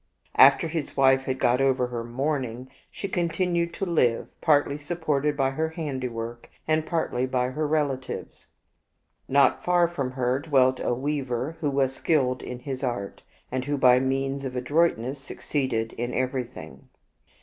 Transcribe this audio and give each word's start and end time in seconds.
After 0.37 0.67
his 0.67 0.97
wife 0.97 1.25
had 1.25 1.37
got 1.37 1.61
over 1.61 1.85
her 1.85 2.03
mourning, 2.03 2.71
she 2.89 3.07
continued 3.07 3.71
to 3.75 3.85
live, 3.85 4.29
partly 4.41 4.79
supported 4.79 5.37
by 5.37 5.51
her 5.51 5.69
handiwork, 5.69 6.49
and 6.67 6.87
partly 6.87 7.27
by 7.27 7.51
her 7.51 7.67
relatives. 7.67 8.47
Not 9.27 9.63
far 9.63 9.87
from 9.87 10.13
her 10.13 10.39
dwelt 10.39 10.79
a 10.79 10.95
weaver 10.95 11.55
who 11.59 11.69
was 11.69 11.93
skilled 11.95 12.41
in 12.41 12.57
his 12.61 12.81
art, 12.83 13.21
and 13.51 13.65
who 13.65 13.77
by 13.77 13.99
means 13.99 14.43
of 14.43 14.55
adroitness 14.55 15.19
succeeded 15.19 15.93
in 15.93 16.13
ever3rthing. 16.13 16.79